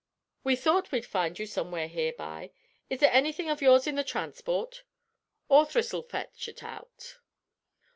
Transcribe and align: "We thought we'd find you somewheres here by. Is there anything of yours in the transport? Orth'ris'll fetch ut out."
"We 0.43 0.55
thought 0.55 0.91
we'd 0.91 1.05
find 1.05 1.37
you 1.37 1.45
somewheres 1.45 1.91
here 1.91 2.11
by. 2.17 2.53
Is 2.89 3.01
there 3.01 3.13
anything 3.13 3.51
of 3.51 3.61
yours 3.61 3.85
in 3.85 3.93
the 3.93 4.03
transport? 4.03 4.83
Orth'ris'll 5.47 6.01
fetch 6.01 6.49
ut 6.49 6.63
out." 6.63 7.19